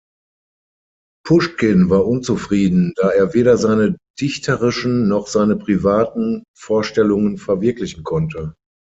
[1.27, 8.55] Puschkin war unzufrieden, da er weder seine dichterischen noch seine privaten Vorstellungen verwirklichen konnte.